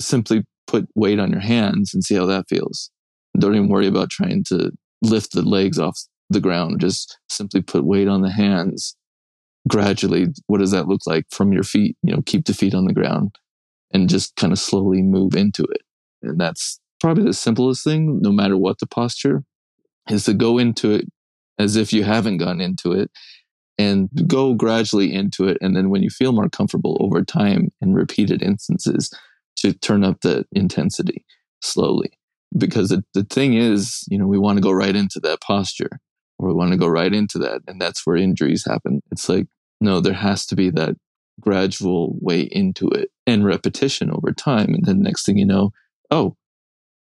simply 0.00 0.44
put 0.66 0.88
weight 0.94 1.18
on 1.18 1.32
your 1.32 1.40
hands 1.40 1.92
and 1.92 2.04
see 2.04 2.14
how 2.14 2.26
that 2.26 2.48
feels. 2.48 2.90
Don't 3.38 3.54
even 3.54 3.68
worry 3.68 3.86
about 3.86 4.10
trying 4.10 4.44
to 4.44 4.70
lift 5.02 5.32
the 5.32 5.42
legs 5.42 5.78
off 5.78 5.98
the 6.30 6.40
ground. 6.40 6.80
Just 6.80 7.18
simply 7.28 7.62
put 7.62 7.84
weight 7.84 8.08
on 8.08 8.22
the 8.22 8.30
hands 8.30 8.96
gradually. 9.68 10.28
What 10.46 10.58
does 10.58 10.70
that 10.70 10.88
look 10.88 11.02
like 11.06 11.26
from 11.30 11.52
your 11.52 11.62
feet? 11.62 11.96
You 12.02 12.14
know, 12.14 12.22
keep 12.22 12.46
the 12.46 12.54
feet 12.54 12.74
on 12.74 12.86
the 12.86 12.94
ground 12.94 13.36
and 13.92 14.08
just 14.08 14.36
kind 14.36 14.52
of 14.52 14.58
slowly 14.58 15.02
move 15.02 15.34
into 15.34 15.62
it. 15.64 15.82
And 16.22 16.40
that's 16.40 16.80
probably 17.00 17.24
the 17.24 17.34
simplest 17.34 17.84
thing, 17.84 18.20
no 18.22 18.32
matter 18.32 18.56
what 18.56 18.78
the 18.78 18.86
posture, 18.86 19.44
is 20.08 20.24
to 20.24 20.34
go 20.34 20.58
into 20.58 20.92
it 20.92 21.06
as 21.58 21.76
if 21.76 21.92
you 21.92 22.04
haven't 22.04 22.38
gone 22.38 22.60
into 22.60 22.92
it 22.92 23.10
and 23.78 24.08
go 24.26 24.54
gradually 24.54 25.12
into 25.12 25.46
it. 25.46 25.58
And 25.60 25.76
then 25.76 25.90
when 25.90 26.02
you 26.02 26.10
feel 26.10 26.32
more 26.32 26.48
comfortable 26.48 26.96
over 27.00 27.22
time 27.22 27.72
in 27.80 27.94
repeated 27.94 28.42
instances, 28.42 29.10
to 29.56 29.72
turn 29.72 30.04
up 30.04 30.20
the 30.22 30.44
intensity 30.52 31.24
slowly. 31.60 32.10
Because 32.56 32.90
the, 32.90 33.02
the 33.14 33.24
thing 33.24 33.54
is, 33.54 34.04
you 34.08 34.18
know, 34.18 34.26
we 34.26 34.38
want 34.38 34.58
to 34.58 34.62
go 34.62 34.72
right 34.72 34.94
into 34.94 35.20
that 35.20 35.40
posture 35.40 36.00
or 36.38 36.48
we 36.48 36.54
want 36.54 36.72
to 36.72 36.78
go 36.78 36.86
right 36.86 37.12
into 37.12 37.38
that. 37.38 37.62
And 37.66 37.80
that's 37.80 38.06
where 38.06 38.16
injuries 38.16 38.64
happen. 38.66 39.00
It's 39.10 39.28
like, 39.28 39.46
no, 39.80 40.00
there 40.00 40.12
has 40.12 40.46
to 40.46 40.56
be 40.56 40.70
that 40.70 40.96
gradual 41.40 42.16
way 42.20 42.40
into 42.40 42.88
it 42.88 43.10
and 43.26 43.44
repetition 43.44 44.10
over 44.10 44.32
time. 44.32 44.74
And 44.74 44.84
then 44.84 45.02
next 45.02 45.24
thing 45.24 45.38
you 45.38 45.46
know, 45.46 45.72
oh, 46.10 46.36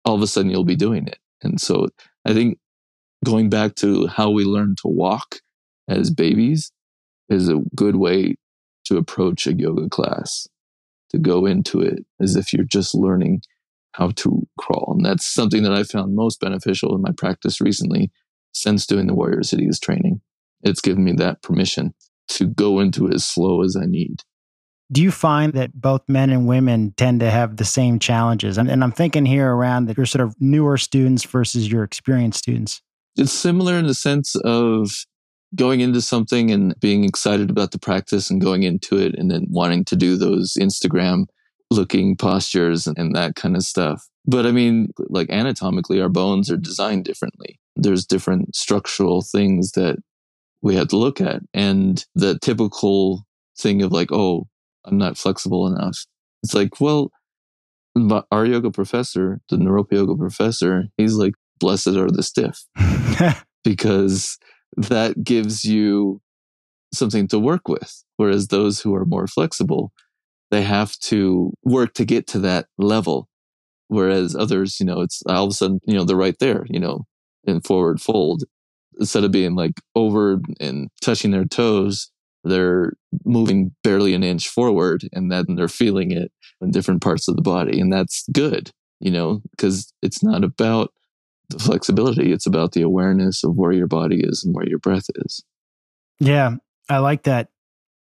all 0.05 0.15
of 0.15 0.21
a 0.21 0.27
sudden 0.27 0.49
you'll 0.49 0.63
be 0.63 0.75
doing 0.75 1.07
it. 1.07 1.19
And 1.43 1.61
so 1.61 1.87
I 2.25 2.33
think 2.33 2.57
going 3.23 3.49
back 3.49 3.75
to 3.75 4.07
how 4.07 4.29
we 4.29 4.43
learn 4.43 4.75
to 4.81 4.87
walk 4.87 5.41
as 5.87 6.09
babies 6.09 6.71
is 7.29 7.49
a 7.49 7.61
good 7.75 7.95
way 7.95 8.35
to 8.85 8.97
approach 8.97 9.47
a 9.47 9.53
yoga 9.53 9.89
class, 9.89 10.47
to 11.09 11.17
go 11.17 11.45
into 11.45 11.81
it 11.81 12.05
as 12.21 12.35
if 12.35 12.53
you're 12.53 12.65
just 12.65 12.95
learning 12.95 13.41
how 13.97 14.11
to 14.11 14.47
crawl. 14.59 14.93
And 14.95 15.05
that's 15.05 15.25
something 15.25 15.63
that 15.63 15.73
I 15.73 15.83
found 15.83 16.15
most 16.15 16.39
beneficial 16.39 16.95
in 16.95 17.01
my 17.01 17.11
practice 17.17 17.59
recently 17.59 18.11
since 18.53 18.85
doing 18.85 19.07
the 19.07 19.15
Warriors 19.15 19.53
at 19.53 19.59
Ease 19.59 19.79
training. 19.79 20.21
It's 20.61 20.81
given 20.81 21.03
me 21.03 21.13
that 21.13 21.41
permission 21.41 21.93
to 22.29 22.45
go 22.45 22.79
into 22.79 23.07
it 23.07 23.13
as 23.13 23.25
slow 23.25 23.63
as 23.63 23.75
I 23.75 23.85
need. 23.85 24.21
Do 24.91 25.01
you 25.01 25.11
find 25.11 25.53
that 25.53 25.73
both 25.73 26.01
men 26.07 26.29
and 26.29 26.47
women 26.47 26.93
tend 26.95 27.19
to 27.21 27.29
have 27.29 27.57
the 27.57 27.65
same 27.65 27.99
challenges? 27.99 28.57
And, 28.57 28.69
and 28.69 28.83
I'm 28.83 28.91
thinking 28.91 29.25
here 29.25 29.51
around 29.51 29.85
that 29.85 29.97
you're 29.97 30.05
sort 30.05 30.23
of 30.23 30.35
newer 30.39 30.77
students 30.77 31.23
versus 31.23 31.69
your 31.69 31.83
experienced 31.83 32.39
students. 32.39 32.81
It's 33.17 33.33
similar 33.33 33.73
in 33.73 33.87
the 33.87 33.95
sense 33.95 34.35
of 34.45 34.91
going 35.55 35.81
into 35.81 36.01
something 36.01 36.51
and 36.51 36.79
being 36.79 37.03
excited 37.03 37.49
about 37.49 37.71
the 37.71 37.79
practice 37.79 38.29
and 38.29 38.39
going 38.39 38.63
into 38.63 38.97
it 38.97 39.15
and 39.17 39.31
then 39.31 39.47
wanting 39.49 39.83
to 39.85 39.95
do 39.95 40.15
those 40.17 40.53
Instagram 40.59 41.25
looking 41.69 42.15
postures 42.15 42.87
and, 42.87 42.97
and 42.97 43.15
that 43.15 43.35
kind 43.35 43.55
of 43.55 43.63
stuff. 43.63 44.07
But 44.25 44.45
I 44.45 44.51
mean, 44.51 44.89
like 45.09 45.29
anatomically, 45.29 46.01
our 46.01 46.09
bones 46.09 46.51
are 46.51 46.57
designed 46.57 47.05
differently. 47.05 47.59
There's 47.75 48.05
different 48.05 48.55
structural 48.55 49.21
things 49.21 49.71
that 49.71 49.97
we 50.61 50.75
have 50.75 50.89
to 50.89 50.97
look 50.97 51.21
at. 51.21 51.41
And 51.53 52.03
the 52.15 52.37
typical 52.39 53.25
thing 53.57 53.81
of 53.81 53.91
like, 53.91 54.11
oh, 54.11 54.47
I'm 54.85 54.97
not 54.97 55.17
flexible 55.17 55.67
enough. 55.67 56.05
It's 56.43 56.53
like, 56.53 56.79
well, 56.79 57.11
our 58.31 58.45
yoga 58.45 58.71
professor, 58.71 59.39
the 59.49 59.57
Naropa 59.57 59.93
yoga 59.93 60.15
professor, 60.15 60.85
he's 60.97 61.15
like, 61.15 61.33
blessed 61.59 61.87
are 61.87 62.11
the 62.11 62.23
stiff 62.23 62.65
because 63.63 64.37
that 64.75 65.23
gives 65.23 65.65
you 65.65 66.21
something 66.93 67.27
to 67.29 67.39
work 67.39 67.67
with. 67.67 68.03
Whereas 68.17 68.47
those 68.47 68.81
who 68.81 68.95
are 68.95 69.05
more 69.05 69.27
flexible, 69.27 69.91
they 70.51 70.61
have 70.61 70.97
to 70.99 71.53
work 71.63 71.93
to 71.95 72.05
get 72.05 72.27
to 72.27 72.39
that 72.39 72.67
level. 72.77 73.27
Whereas 73.89 74.35
others, 74.35 74.79
you 74.79 74.85
know, 74.85 75.01
it's 75.01 75.21
all 75.27 75.45
of 75.45 75.51
a 75.51 75.53
sudden, 75.53 75.79
you 75.85 75.93
know, 75.93 76.03
they're 76.03 76.15
right 76.15 76.37
there, 76.39 76.65
you 76.69 76.79
know, 76.79 77.05
in 77.45 77.61
forward 77.61 78.01
fold. 78.01 78.43
Instead 78.99 79.23
of 79.23 79.31
being 79.31 79.55
like 79.55 79.79
over 79.95 80.39
and 80.59 80.89
touching 81.01 81.31
their 81.31 81.45
toes, 81.45 82.11
they're 82.43 82.93
moving 83.25 83.75
barely 83.83 84.13
an 84.13 84.23
inch 84.23 84.47
forward 84.47 85.07
and 85.13 85.31
then 85.31 85.45
they're 85.55 85.67
feeling 85.67 86.11
it 86.11 86.31
in 86.61 86.71
different 86.71 87.01
parts 87.01 87.27
of 87.27 87.35
the 87.35 87.41
body. 87.41 87.79
And 87.79 87.91
that's 87.91 88.25
good, 88.31 88.71
you 88.99 89.11
know, 89.11 89.41
because 89.51 89.93
it's 90.01 90.23
not 90.23 90.43
about 90.43 90.91
the 91.49 91.59
flexibility. 91.59 92.31
It's 92.31 92.45
about 92.45 92.71
the 92.73 92.81
awareness 92.81 93.43
of 93.43 93.55
where 93.55 93.71
your 93.71 93.87
body 93.87 94.21
is 94.21 94.43
and 94.43 94.55
where 94.55 94.67
your 94.67 94.79
breath 94.79 95.05
is. 95.15 95.43
Yeah, 96.19 96.55
I 96.89 96.97
like 96.97 97.23
that. 97.23 97.49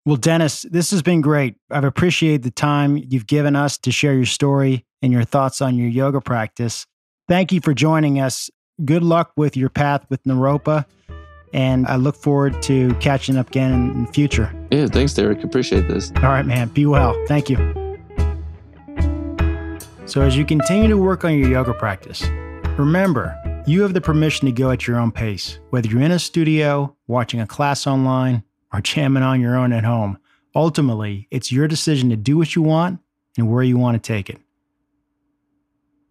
Well, 0.05 0.17
Dennis, 0.17 0.65
this 0.69 0.91
has 0.91 1.01
been 1.01 1.21
great. 1.21 1.55
I've 1.71 1.85
appreciated 1.85 2.43
the 2.43 2.51
time 2.51 2.97
you've 2.97 3.27
given 3.27 3.55
us 3.55 3.77
to 3.79 3.91
share 3.91 4.13
your 4.13 4.25
story 4.25 4.85
and 5.01 5.13
your 5.13 5.23
thoughts 5.23 5.61
on 5.61 5.77
your 5.77 5.87
yoga 5.87 6.19
practice. 6.19 6.85
Thank 7.29 7.53
you 7.53 7.61
for 7.61 7.73
joining 7.73 8.19
us. 8.19 8.49
Good 8.83 9.03
luck 9.03 9.31
with 9.37 9.55
your 9.55 9.69
path 9.69 10.05
with 10.09 10.21
Naropa. 10.23 10.85
And 11.53 11.87
I 11.87 11.95
look 11.95 12.15
forward 12.15 12.61
to 12.63 12.93
catching 12.95 13.37
up 13.37 13.49
again 13.49 13.91
in 13.91 14.05
the 14.05 14.11
future. 14.11 14.53
Yeah, 14.71 14.87
thanks, 14.87 15.13
Derek. 15.13 15.43
Appreciate 15.43 15.87
this. 15.87 16.11
All 16.17 16.23
right, 16.23 16.45
man. 16.45 16.67
Be 16.69 16.85
well. 16.85 17.15
Thank 17.27 17.49
you. 17.49 17.57
So, 20.05 20.21
as 20.21 20.35
you 20.35 20.45
continue 20.45 20.89
to 20.89 20.97
work 20.97 21.23
on 21.23 21.37
your 21.37 21.47
yoga 21.47 21.73
practice, 21.73 22.23
remember 22.77 23.37
you 23.65 23.83
have 23.83 23.93
the 23.93 24.01
permission 24.01 24.47
to 24.47 24.51
go 24.51 24.71
at 24.71 24.85
your 24.85 24.99
own 24.99 25.11
pace, 25.11 25.59
whether 25.69 25.87
you're 25.87 26.01
in 26.01 26.11
a 26.11 26.19
studio, 26.19 26.93
watching 27.07 27.39
a 27.39 27.47
class 27.47 27.87
online, 27.87 28.43
or 28.73 28.81
jamming 28.81 29.23
on 29.23 29.39
your 29.39 29.55
own 29.55 29.71
at 29.71 29.83
home. 29.83 30.17
Ultimately, 30.55 31.27
it's 31.31 31.51
your 31.51 31.67
decision 31.67 32.09
to 32.09 32.15
do 32.15 32.37
what 32.37 32.55
you 32.55 32.61
want 32.61 32.99
and 33.37 33.49
where 33.49 33.63
you 33.63 33.77
want 33.77 34.01
to 34.01 34.07
take 34.07 34.29
it. 34.29 34.39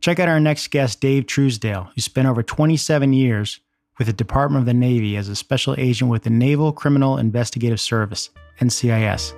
Check 0.00 0.18
out 0.18 0.28
our 0.28 0.40
next 0.40 0.70
guest, 0.70 1.00
Dave 1.00 1.26
Truesdale, 1.26 1.90
who 1.94 2.00
spent 2.00 2.26
over 2.26 2.42
27 2.42 3.12
years 3.12 3.60
with 3.98 4.06
the 4.08 4.12
Department 4.12 4.62
of 4.62 4.66
the 4.66 4.74
Navy 4.74 5.16
as 5.16 5.28
a 5.28 5.36
special 5.36 5.74
agent 5.78 6.10
with 6.10 6.24
the 6.24 6.30
Naval 6.30 6.72
Criminal 6.72 7.18
Investigative 7.18 7.80
Service, 7.80 8.30
NCIS. 8.60 9.32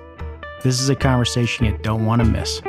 This 0.63 0.81
is 0.81 0.89
a 0.89 0.95
conversation 0.95 1.65
you 1.65 1.77
don't 1.83 2.05
want 2.05 2.23
to 2.23 2.27
miss. 2.27 2.61